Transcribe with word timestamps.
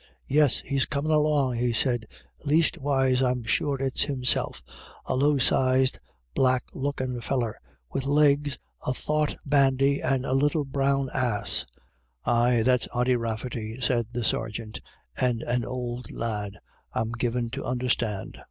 "Yes, 0.25 0.61
he's 0.65 0.87
comin' 0.87 1.11
along," 1.11 1.57
he 1.57 1.73
said," 1.73 2.07
leastwise 2.47 3.21
I'm 3.21 3.43
sure 3.43 3.79
it's 3.79 4.01
himself— 4.05 4.63
a 5.05 5.15
low 5.15 5.37
sized 5.37 5.99
black 6.33 6.63
lookin' 6.73 7.21
feller, 7.21 7.59
with 7.91 8.07
legs 8.07 8.57
a 8.83 8.95
thought 8.95 9.37
126 9.43 9.43
IRISH 9.43 9.59
IDYLLS. 9.59 10.01
bandy, 10.01 10.01
and 10.15 10.25
a 10.25 10.33
little 10.43 10.65
brown 10.65 11.11
ass."" 11.13 11.67
Ay, 12.25 12.63
that's 12.63 12.87
Ody 12.95 13.15
Rafferty," 13.15 13.79
said 13.79 14.07
the 14.11 14.23
sergeant," 14.23 14.81
and 15.21 15.43
an 15.43 15.63
ould 15.63 16.09
lad, 16.11 16.57
I'm 16.93 17.11
given 17.11 17.51
to 17.51 17.63
understand." 17.63 18.39